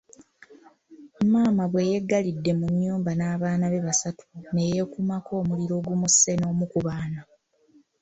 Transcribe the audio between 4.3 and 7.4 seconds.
ne yeekumako omuliro ogumusse n’omu ku baana.